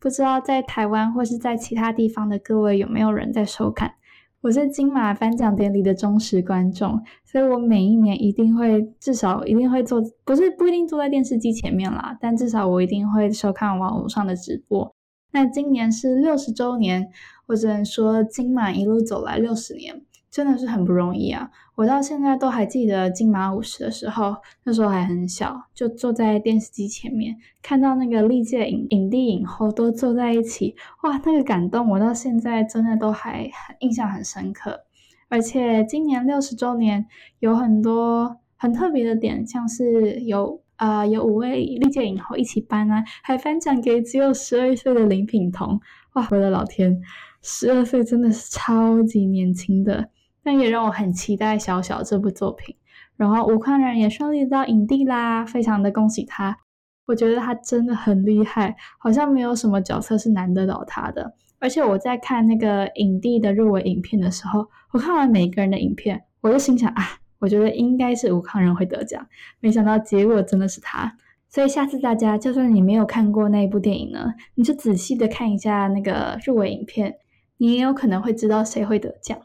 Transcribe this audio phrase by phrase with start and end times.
[0.00, 3.94] 不知道在台湾或是在其他地方的各位有没有人在收看？
[4.40, 14.94] 我是金马颁奖典礼的忠实观众，所以我每一年一定会至少一定会坐，不是不一定坐在电视机前面啦，但至少我一定会收看网络上的直播。
[15.32, 17.08] 那今年是六十周年，
[17.46, 21.50] 我只能说金马一路走来六十年，真的是很不容易啊！
[21.74, 34.80] 我到现在都还记得金马五十的时候，那时候还很小，就坐在电视机前面，看到那个历届影影帝影后都坐在一起，哇，那个感动我到现在真的都还印象很深刻。
[35.28, 37.06] 而且今年六十周年
[37.38, 40.60] 有很多很特别的点，像是有。
[40.78, 45.80] 啊，有五位历届影后一起颁啊，还颁奖给只有十二岁的林品彤。
[46.12, 46.96] 哇，我的老天，
[47.42, 50.08] 十二岁真的是超级年轻的，
[50.48, 52.74] 但也让我很期待《小小》这部作品。
[53.18, 56.56] 然后吴康仁也顺利到影帝啦，非常的恭喜他。
[57.04, 61.34] 我觉得他真的很厉害，好像没有什么角色是难得倒他的。
[61.58, 67.04] 而且我在看那个影帝的入围影片的时候，我看完每一个人的影片，我就心想啊。
[67.38, 69.26] 我觉得应该是吴康仁会得奖，
[69.60, 71.14] 没想到结果真的是他。
[71.50, 77.16] 所以下次大家就算你没有看过那一部电影呢，你就仔细的看一下那个入围影片，
[77.58, 79.38] 你也有可能会知道谁会得奖。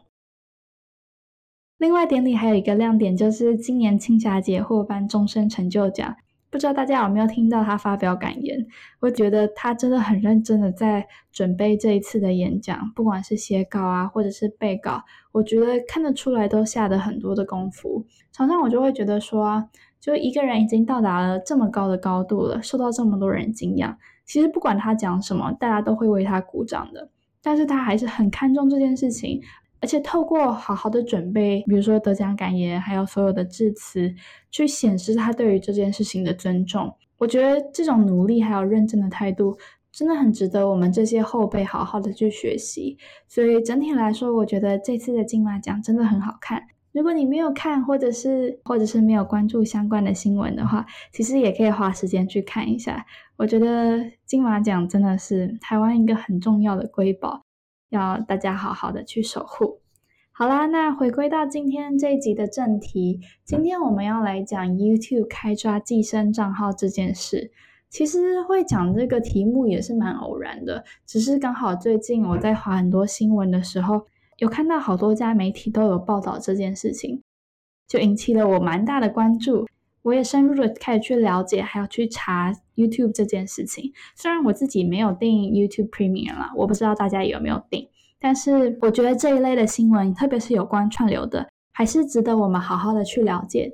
[1.83, 6.15] 另外，典礼还有一个亮点就是今年青霞节获颁终身成就奖。
[6.49, 8.65] 不知道大家有没有听到他发表感言？
[9.01, 15.03] 我觉得他真的很认真的在准备这一次的演讲，不管是写稿啊，或者是背稿，
[15.33, 18.05] 我觉得看得出来都下的很多的功夫。
[18.31, 19.67] 常常我就会觉得说，
[19.99, 27.09] 就一个人已经到达了这么高的高度了，受到这么多人敬仰，其实不管他讲什么，大家都会为他鼓掌的。
[27.45, 29.41] 但是他还是很看重这件事情。
[29.83, 34.15] 而且透过好好的准备，比如说得奖感言，还有所有的致辞，
[34.49, 36.95] 去显示他对于这件事情的尊重。
[37.17, 39.57] 我觉得这种努力还有认真的态度，
[39.91, 42.97] 真的很值得我们这些后辈好好的去学习。
[43.27, 46.63] 所以整体来说，我觉得这次的金马奖真的很好看。
[46.93, 53.05] 如果你没有看，或者是或者是没有关注相关的新闻的话，其实也可以花时间去看一下。
[53.35, 57.42] 我觉得金马奖真的是台湾一个很重要的瑰宝。
[57.93, 59.79] 要大家好好的去守护。
[60.31, 67.51] 好啦，那回归到今天这一集的正题，今天我们要来讲 YouTube 开抓寄生账号这件事。
[67.89, 74.07] 其实会讲这个题目也是蛮偶然的，只是刚好最近我在划很多新闻的时候，
[74.39, 77.21] 有看到好多家媒体都有报道这件事情，
[77.87, 79.67] 就引起了我蛮大的关注。
[80.03, 83.91] 我也深入的开始去了解，还要去查 YouTube 这件事情。
[84.15, 87.87] 虽然我自己没有订 YouTube Premium 啦，我不知道大家有没有订，
[88.19, 93.71] 但是我觉得这一类的新闻，特别是有关串流的，还是值得我们好好的去了解。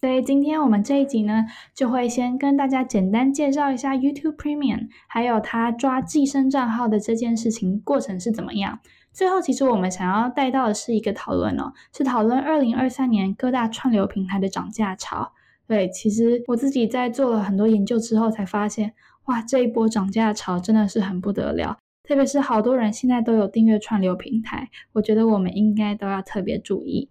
[0.00, 1.44] 所以今天我们这一集呢，
[1.74, 8.80] 就会先跟大家简单介绍一下 YouTube Premium，还有它抓寄生账号的这件事情过程是怎么样。
[9.12, 15.32] 最后，其实我们想要带到的是一个讨论哦，是讨论二零二三年各大串流平台的涨价潮。
[15.70, 18.92] 对，其实我自己在做了很多研究之后，才发现，
[19.26, 21.78] 哇，这一波涨价潮真的是很不得了。
[22.02, 27.08] 特别是好多人现在都有订阅串流平台，我觉得我们应该都要特别注意。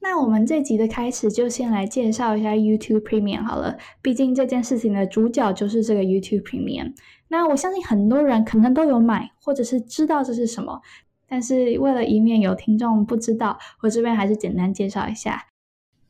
[0.00, 6.94] 那我们这集的开始就先来介绍一下 YouTube Premium 好了，毕竟这件事情的主角就是这个 YouTube Premium。
[7.28, 10.80] 那我相信很多人可能都有买，或者是知道这是什么，
[11.28, 15.48] 但是为了以免有听众不知道，我这边还是简单介绍一下。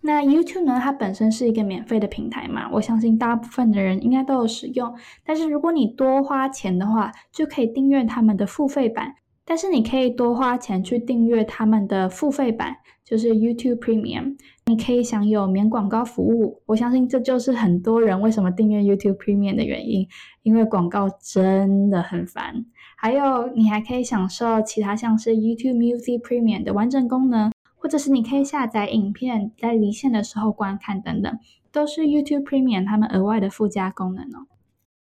[0.06, 0.78] 那 YouTube 呢？
[0.78, 4.94] 它本身是一个免费的平台嘛，我相信大部分的人应该都有使用。
[5.24, 9.14] 但是如果你多花钱的话，就可以订阅他们的付费版。
[9.46, 14.36] 但是你可以多花钱去订阅他们的付费版，就是 YouTube Premium，
[14.66, 16.60] 你可以享有免广告服务。
[16.66, 20.06] 我相信这就是很多人为什么订阅 YouTube Premium 的原因，
[20.42, 22.66] 因为广告真的很烦。
[22.96, 27.53] 还有，你还可以享受其他像是 YouTube Music Premium 的完整功能。
[27.84, 31.38] 或者是你可以下载影片，在离线的时候观看等等，
[31.70, 34.46] 都是 YouTube Premium 他们额外的附加功能哦。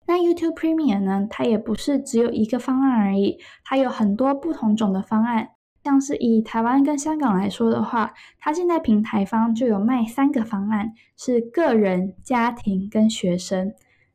[0.07, 5.49] 那 YouTube Premium 呢，它也不是只有一个方案而已，它有很多不同种的方案。
[5.83, 13.73] 像是以台湾跟香港来说的话，它现在平台方就有卖三个方案，是个人、家庭跟学生。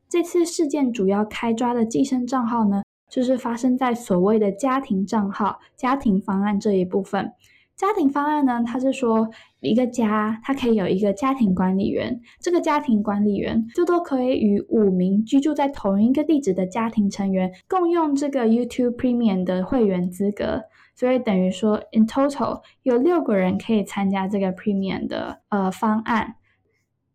[0.08, 2.82] 这次事件主要开抓的寄生账号呢？
[3.10, 7.30] 就是发生在所谓的家庭账号、家庭方案这一部分。
[7.76, 9.28] 家庭方案呢，它是说
[9.60, 20.62] 一个家，它可以有一个家庭管理员，这个家庭管理员最多可以与五名居住在同一个地址的家庭成员共用这个 YouTube Premium 的会员资格，
[20.94, 26.36] 所以等于说 in total 有六个人可以参加这个 Premium 的呃方案。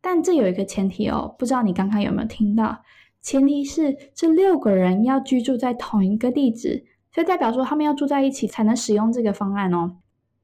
[0.02, 2.80] 但这有一个前提哦，不知道你刚刚有没有听到？
[3.22, 9.98] 前提是这六个人要居住在同一个地址，所以代表说他们要住在一起才能使用这个方案哦。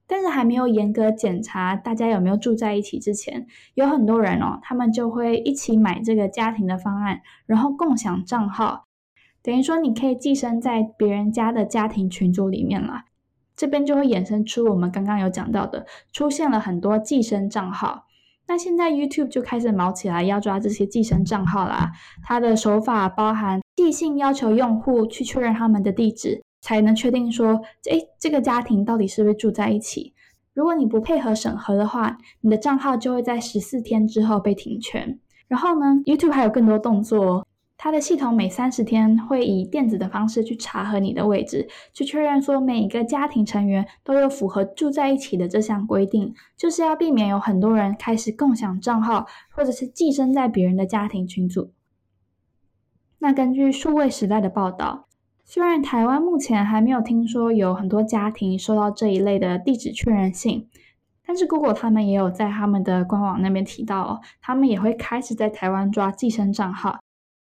[0.08, 8.86] 但是还没有严格检查大家有没有住在一起之前，有很多人哦，他们就会一起买这个家庭的方案，然后共享账号，
[9.42, 13.06] 等于说你可以寄生在别人家的家庭群组里面了。
[13.56, 18.06] 这边就会衍生出我们刚刚有讲到的，出现了很多寄生账号。
[18.48, 26.44] 那现在 YouTube 就开始毛起来要抓这些寄生账号啦，它的手法包含寄信要求用户去确认他们的地址。
[26.66, 30.16] 才能确定说，哎，这个家庭到底是不是住在一起？
[30.56, 35.20] 如果你不配合审核的话，你的账号就会在十四天之后被停权。
[35.48, 37.46] 然后呢，YouTube 还有更多动作，
[37.78, 51.70] 它的系统每三十天会以电子的方式去查核你的位置，去确认说每一个家庭成员都有符合住在一起的这项规定，就是要避免有很多人开始共享账号，或者是寄生在别人的家庭群组。
[53.20, 55.06] 那根据数位时代的报道。
[55.48, 60.68] 虽然台湾目前还没有听说有很多家庭收到这一类的地址确认信，
[61.24, 66.98] 但是 Google 他们也有在他们的官网那边提到，他们也会开始在台湾抓寄生账号。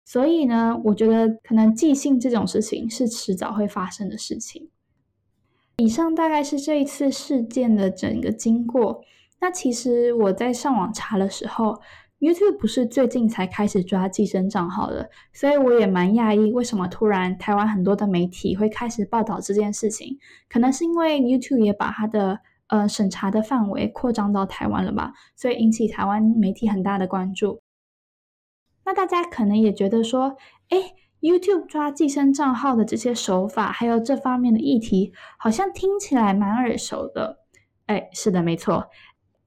[0.04, 4.68] 所以呢，我觉得可能寄信这种事情是迟早会发生的事情。
[5.78, 9.02] 以上大概是这一次事件的整个经过。
[9.40, 11.80] 那其实我在上网查的时候。
[12.18, 20.18] YouTube 不是最近才开始抓寄生账号的，所以我也蛮讶异，为什么突然台湾很多的媒体会开始报道这件事情？
[20.48, 27.60] 可能是因为 YouTube 也把它的呃审查的范围扩张到台湾了吧，所以引起台湾媒体很大的关注。
[28.86, 30.36] 那大家可能也觉得说，
[30.70, 37.40] 哎，YouTube 抓寄生账号的这些手法，还有这方面的议题，好像听起来蛮耳熟的。
[37.86, 38.88] 哎，是的，没错。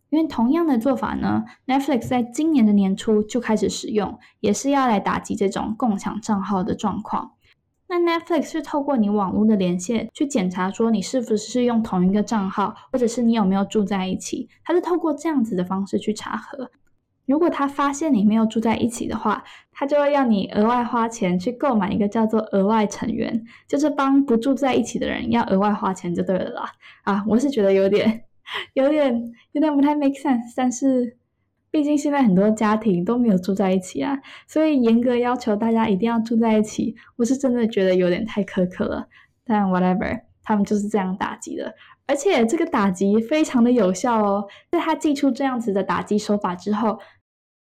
[0.10, 7.32] 因为同样的做法呢，Netflix 在今年的年初就开始使用，也是要来打击这种共享账号的状况。
[7.88, 16.70] 那 Netflix 是透过你网络的连线去检查说你是不是用同一个账号，或者是你有没有住在一起，它是透过这样子的方式去查核。
[17.26, 26.72] 如果他发现你没有住在一起的话，他就会要你额外花钱去购买一个叫做额外成员，就是帮不住在一起的人要额外花钱就对了啦。
[27.04, 28.24] 啊，我是觉得有点。
[28.74, 31.18] 有点有点不太 make sense，但是
[31.72, 34.18] 毕竟现在很多家庭都没有住在一起啊，
[34.48, 39.08] 所以严格要求大家一定要住在一起，我是真的觉得有点太苛刻了。
[39.46, 41.74] 但 whatever，他们就是这样打击的，
[42.08, 44.48] 而且这个打击非常的有效哦。
[44.72, 47.00] 在他寄出这样子的打击手法之后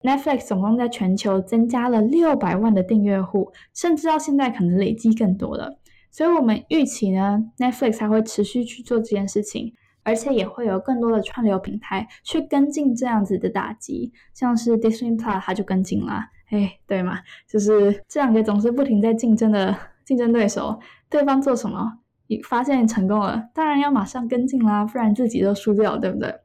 [0.01, 5.79] ，Netflix 总共在全球增加了六百万的订阅户，甚至到现在可能累积更多了。
[6.11, 9.73] 所以我们预期呢，Netflix 还会持续去做这件事情。
[10.03, 17.19] 而且也会有更多的串流平台去跟进这样子的打击，像是 Disney Plus 它就跟进了，哎，对嘛？
[17.47, 20.79] 就是这两个总是不停在竞争的竞争对手，
[21.09, 21.99] 对方做什么，
[22.43, 26.35] 发现成功了，当然要马上跟进啦，不然自己都输掉，对不对？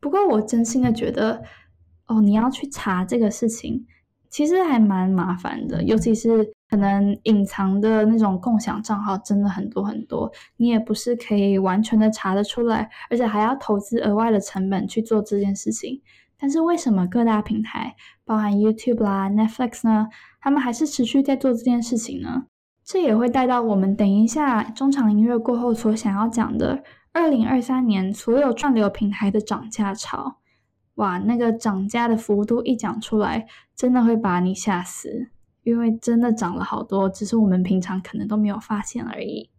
[0.00, 1.42] 不过我真心的觉得，
[2.06, 3.86] 哦，你要去查这个事情，
[4.28, 6.52] 其实还蛮麻烦的，尤其是。
[6.70, 16.00] 可能隐藏的那种共享账号真的很多很多，你也不是可以完全的查得出来，而且还要投资额外的成本去做这件事情。
[16.38, 20.08] 但是为什么各大平台，包含 YouTube 啦、Netflix 呢，
[20.40, 22.44] 他们还是持续在做这件事情呢？
[22.84, 30.36] 这也会带到我们等一下中场音乐过后所想要讲的，二零二三年所有串流平台的涨价潮。
[30.94, 33.46] 哇，那个涨价的幅度一讲出来，
[33.76, 35.30] 真的会把你吓死。
[35.62, 39.50] 因为真的涨了好多，只是我们平常可能都没有发现而已。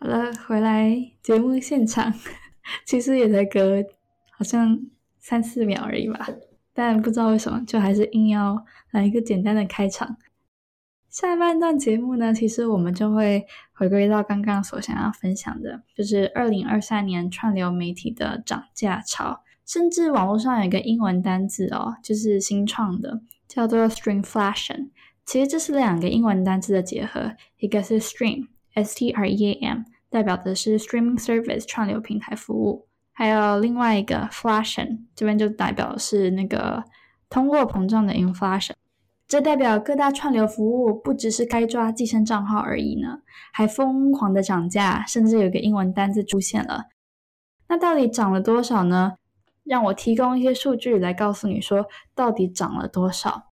[0.00, 2.14] 好了，回来节目现场，
[2.86, 3.84] 其实也才隔
[4.30, 4.78] 好像
[5.18, 6.28] 三四秒而已吧，
[6.72, 10.16] 但不知道为什么，就还是硬要来一个简单的开场。
[11.20, 24.90] 下半段节目呢，其实我们就会回归到刚刚所想要分享的，就是二零二三年串流媒体的涨价潮，甚至网络上有一个英文单字哦，就是新创的，叫做 Streamflation。
[25.26, 36.84] 其实这是两个英文单词的结合，一个是 stream，s t r e a m，代表的是 streaming service 串流平台服务，还有另外一个 flation，这边就代表是那个
[37.28, 38.74] 通货膨胀的 inflation，
[39.28, 43.18] 这代表各大串流服务不只是该抓寄生账号而已呢，
[43.52, 46.84] 还疯狂的涨价，甚至有个英文单字出现了。
[47.68, 49.16] 那到底涨了多少呢？
[49.64, 53.50] 让我提供一些数据来告诉你说，到底涨了多少。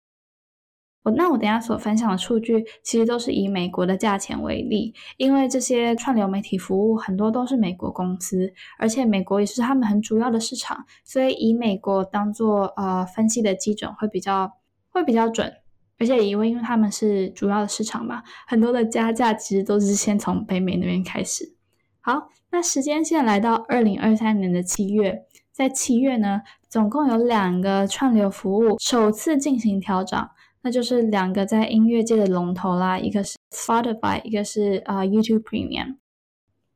[1.03, 14.51] 我那我等下所分享的数据，其实都是以美国的价钱为例，因为这些串流媒体服务很多都是美国公司，而且美国也是他们很主要的市场，所以以美国当做呃分析的基准会比较
[14.89, 15.51] 会比较准，
[16.01, 21.53] 而且因为因为他们是主要的市场嘛，很多的加价其实都是先从北美那边开始。
[21.99, 30.31] 好，那时间线来到二零二三年的七月，在七月呢，总共有两个串流服务首次进行调涨。
[30.63, 35.97] 那就是两个在音乐界的龙头啦，一个是 Spotify，一个是啊 YouTube Premium。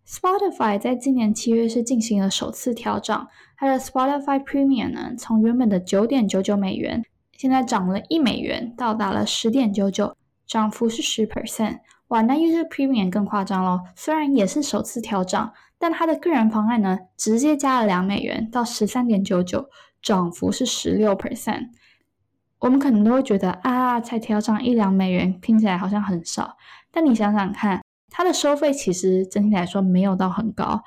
[0.07, 3.27] Spotify 在今年七月是进行了首次调整，
[3.57, 7.03] 它的 Spotify Premium 呢，从原本的九点九九美元，
[7.37, 10.15] 现在涨了一美元，到达了十点九九，
[10.47, 11.79] 涨幅是十 percent。
[12.09, 19.69] 哇，那 YouTube Premium 更夸张咯，虽然也是首次调整，但它的个人方案呢，直接加了两美元，到十三点九九，
[20.01, 21.69] 涨幅是十六 percent。
[22.59, 26.55] 我们可能都会觉得啊，才调涨一两美元，听起来好像很少。
[26.91, 30.83] 但你想想看，它的收费其实整体来说没有到很高，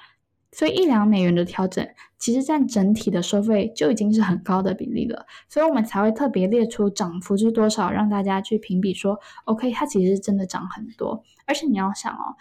[0.53, 1.87] 所以一两美元的调整，
[2.19, 5.25] 其实占整体的收费就已经是很高的比例了。
[5.49, 11.23] 所以我们才会特别列出涨幅是多少，让大家去评比说，OK，它其实真的涨很多。
[11.47, 12.37] 而且你要想哦，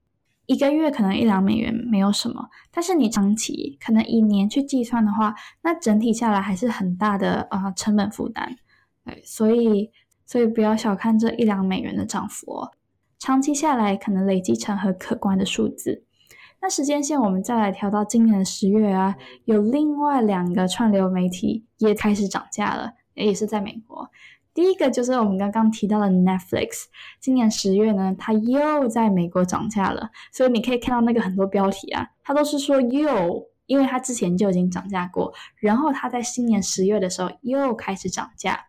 [0.47, 8.55] 一个月可能一两美元没有什么，但是你长期可能一年去计算的话，那整体下来还是很大的啊成本负担。
[9.05, 9.91] 对所以，
[10.25, 12.71] 所以不要小看这一两美元的涨幅哦，
[13.19, 16.03] 长期下来可能累积成很可观的数字。
[16.59, 24.09] 那时间线我们再来调到今年的十月啊，有另外两个串流媒体也开始涨价了，也是在美国。
[24.53, 26.85] 第一个就是我们刚刚提到的 Netflix，
[27.19, 30.09] 今年十月呢，它又在美国涨价了。
[30.31, 38.65] 所以你可以看到那个很多标题啊，它都是说又，因为它之前就已经涨价过，然后它在新年十月的时候又开始涨价。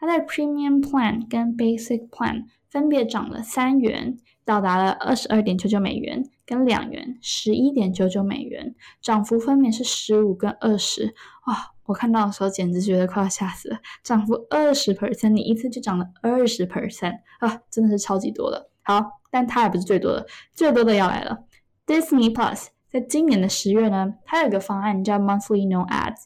[0.00, 11.14] 它在 Premium Plan 跟 Basic Plan 分别涨了三元，到达了二十二点九九美元，跟两元十一点九九美元，涨幅分别是十五跟二十。
[11.46, 18.70] 哇，我看到的时候简直觉得快要吓死了，涨幅二十 percent，你一次就涨了二十 percent 啊，真的是超级多的。
[18.80, 21.38] 好，但它也不是最多的，最多的要来了。
[21.86, 26.22] Disney Plus 在今年的十月呢，它有一个方案叫 Monthly No Ads。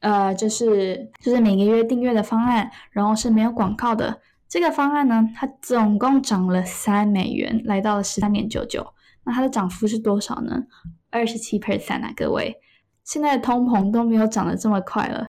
[0.00, 8.92] 呃，就是就是每个月订阅的方案，然后是没有广告的这个方案呢，它总共涨了三美元，来到了十三点九九。
[9.24, 10.64] 那它的涨幅是多少呢？
[11.10, 12.60] 二十七 percent 啊，各位，
[13.04, 15.26] 现在的通膨都没有涨得这么快了。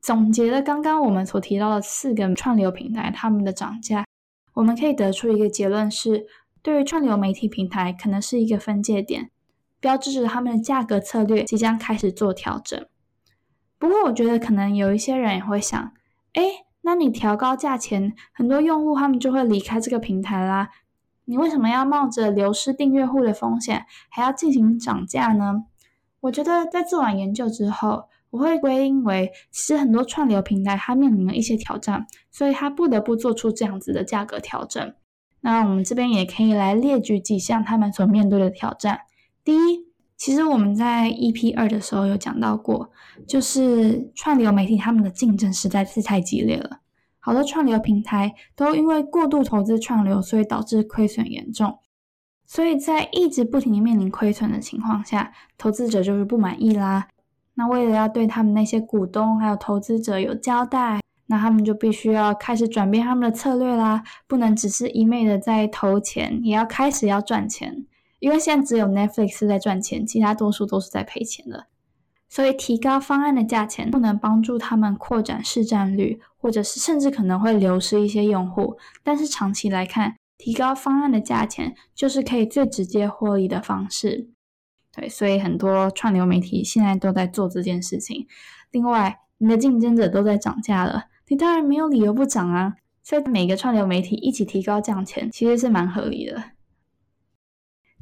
[0.00, 4.04] 总结了刚刚我们所提到的四个串流平台他们的涨价，
[4.54, 6.26] 我们可以得出一个结论是，
[6.60, 9.30] 对于串流媒体平台可能是一个分界点，
[9.78, 12.84] 标志着他们的价格策略即将开始做调整。
[13.78, 15.92] 不过，我觉得可能有一些人也会想，
[16.32, 16.42] 哎，
[16.80, 20.70] 那你调高价钱，很多用户他们就会离开这个平台啦。
[21.24, 25.64] 你为什么要冒着流失订阅户的风险，还要进行涨价呢？
[26.20, 34.94] 我觉得在做完研究之后，我会归因为，其实很多串流平台它面临了一些挑战，所以它不得不做出这样子的价格调整。
[35.40, 39.00] 那我们这边也可以来列举几项他们所面对的挑战。
[39.44, 39.92] 第一。
[40.14, 42.92] 其实我们在 EP 二的时候有讲到过，
[43.26, 46.78] 就是串流媒体他们的竞争实在是太激烈了，
[47.24, 51.78] 好多串流平台都因为过度投资串流，所以导致亏损严重。
[52.44, 57.06] 所以在一直不停的面临亏损的情况下，投资者就是不满意啦。
[57.54, 67.86] 那为了要对他们那些股东还有投资者有交代，那他们就必须要开始转变他们的策略啦，不能只是一昧的在投钱，也要开始要赚钱。
[68.18, 71.66] 因为现在只有 Netflix 在赚钱，其他多数都是在赔钱的，
[72.32, 78.78] 所以提高方案的价钱不能帮助他们扩展市占率，或者是甚至可能会流失一些用户。
[79.02, 84.30] 但是长期来看，提高方案的价钱就是可以最直接获利的方式。
[84.96, 88.26] 对，所以很多串流媒体现在都在做这件事情。
[88.70, 92.76] 另外，你的竞争者都在涨价了，你当然没有理由不涨啊。
[93.02, 96.42] 所以每个串流媒体一起提高价钱，其实是蛮合理的。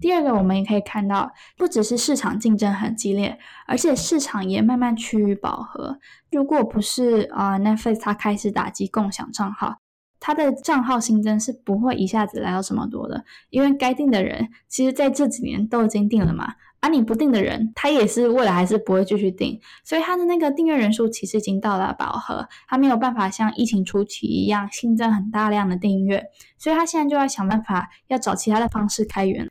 [0.00, 5.98] 第二个，我们也可以看到，不只是市场竞争很激烈，而且市场也慢慢趋于饱和。
[6.30, 9.76] 如果不是啊，Netflix 它开始打击共享账号，
[10.18, 16.54] 它的账号新增是不会一下子来到这么多的，因为该定的人其实在这几年都已经定了嘛。
[16.82, 26.24] 而你不定的人，他也是未来还是不会继续定，所以他的那个订阅人数其实已经到了饱和，他没有办法像疫情初期一样新增很大量的订阅，
[26.56, 29.46] 所以他现在就要想办法要找其他的方式开源。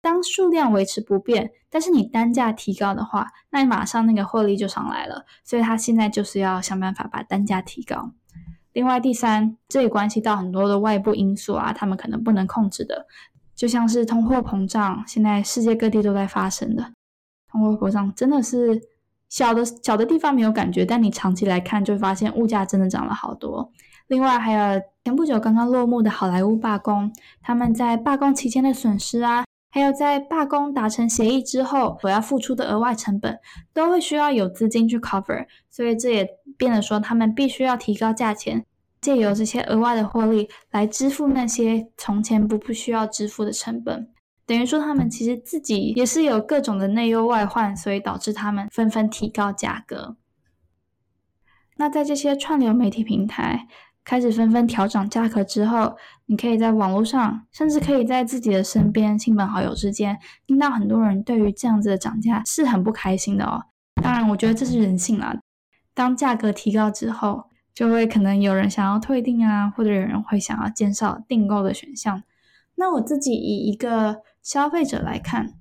[0.00, 8.12] 当数量维持不变，但是你单价提高的话，那你马上那个获利就上来了，所以他现在就是要想办法把单价提高。
[8.72, 13.06] 另外，第三，这也关系到很多的外部因素啊，他们可能不能控制的。
[13.56, 16.92] 就像是通货膨胀，现在世界各地都在发生的
[17.50, 18.80] 通货膨胀，真的是
[19.28, 23.72] 小的小的地方没有感觉，但你长期来看，就会发现物价真的涨了好多。
[24.06, 27.12] 另外，还有前不久刚刚落幕的好莱坞罢工，
[27.42, 33.38] 他们在罢工期间的损失啊，还有在罢工达成协议之后所要付出的额外成本，
[33.72, 38.64] 都会需要有资金去 cover，所以这也变得说他们必须要提高价钱。
[39.00, 44.08] 借由这些额外的获利来支付那些从前不不需要支付的成本，
[44.44, 50.16] 等于说他们其实自己也是有各种的内忧外患，所以导致他们纷纷提高价格。
[51.76, 53.68] 那在这些串流媒体平台
[54.08, 63.64] 开始纷纷调涨价格之后，你可以在网络上，甚至可以在自己的身边、亲朋好友之间，听到很多人对于这样子的涨价是很不开心的哦。
[64.02, 65.36] 当然，我觉得这是人性啦。
[65.92, 72.22] 当价格提高之后，就会可能有人想要退订啊，或者有人会想要减少订购的选项。
[72.76, 75.52] 那我自己以一个消费者来看，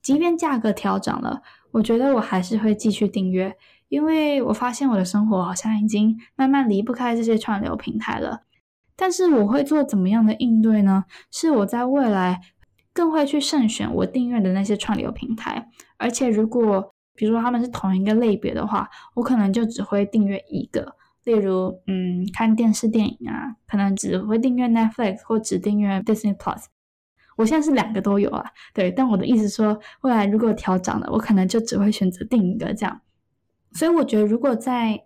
[0.00, 3.56] 即便价格调涨了，我觉得我还是会继续订阅，
[3.88, 8.42] 因为我发现我的生活好像已经慢慢离不开这些串流平台了。
[8.96, 11.04] 但是我会做怎么样的应对呢？
[11.30, 12.40] 是我在未来
[12.92, 20.94] 更会去慎选我订阅的那些串流平台，而且如果比如说他们是同一个类别的话，我可能就只会订阅一个。
[21.24, 26.64] 例如，嗯，看电视电影啊，可能只会订阅 Netflix 或只订阅 Disney Plus。
[27.36, 28.90] 我现在是两个都有啊，对。
[28.90, 33.00] 但我的意思说，未来如果调涨了，我可能就只会选择订一个这样。
[33.72, 35.04] 所以我觉得，如果在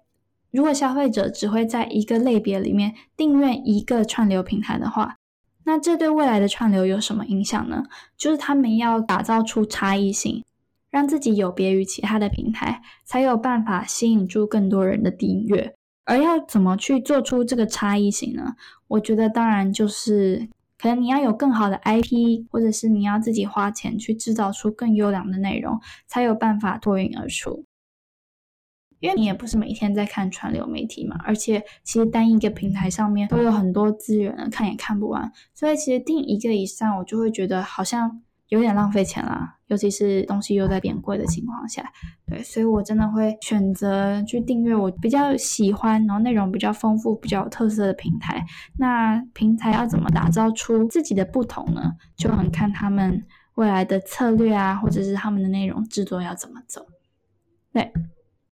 [0.51, 5.17] 如果消费者只会在一个类别里面订阅一个串流平台的话，
[5.65, 7.85] 那这对未来的串流有什么影响呢？
[8.17, 10.45] 就是他们要打造出差异性，
[10.91, 15.75] 让自己有别于其他的平台，才有办法吸引住更多人的订阅。
[16.05, 18.55] 而要怎么去做出这个差异性呢？
[18.89, 27.65] 我觉得当然就是可能你要有更好的 IP，或者是你要自己花钱去制造出更优良的内容，才有办法脱颖而出。
[29.03, 38.23] 因为你也不是每天在看串流媒体嘛，而且其实单一个平台上面都有很多资源，看也看不完，所以其实定一个以上，我就会觉得好像。
[38.49, 41.91] 有点浪费钱啦，尤其是东西又在变贵的情况下，
[42.27, 48.45] 对，所以我真的会选择去订阅我比较喜欢，然后内容比较丰富、比较有特色的平台。
[48.77, 51.93] 那平台要怎么打造出自己的不同呢？
[52.15, 56.85] 就很看他们未来的策略啊，或者是他们的内容制作要怎么走。
[57.73, 57.91] 对，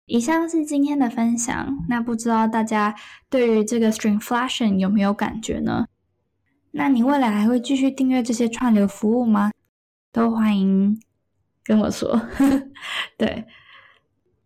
[0.06, 1.86] 以上是今天的分享。
[1.89, 2.96] 那不知道大家
[3.30, 5.88] 对于这个 stream flashing 有没有感觉呢？
[6.72, 9.52] 那你未来还会继续订阅这些串流服务吗？
[10.12, 11.00] 都欢迎
[11.63, 12.20] 跟我说，
[13.18, 13.46] 对，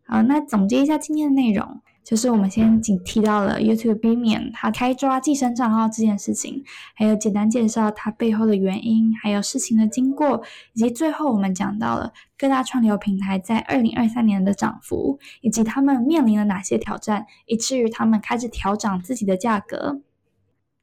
[0.06, 6.64] 好，那总结一下今天的内容，就是我们先仅提到了 YouTube B 面它开抓寄生账号这件事情，
[6.96, 10.42] 还有简单介绍它背后的原因，还有事情的经过，
[10.72, 20.00] 以及最后我们讲到了各大串流平台在二零二三年的涨幅，以及他们面临了哪些挑战，以至于他们开始调整自己的价格。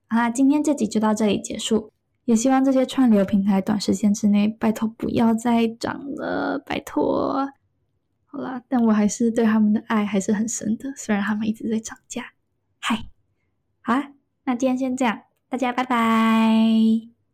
[0.09, 1.91] 好啦，今天这集就到这里结束。
[2.27, 7.49] 也希望这些串流平台短时间之内，拜托不要再涨了，拜托。
[8.35, 12.33] 好啦，但我还是对他们的爱还是很深的，虽然他们一直在涨价。
[12.81, 13.05] 嗨，
[13.81, 13.95] 好，
[14.43, 17.14] 那今天先这样，大家拜拜。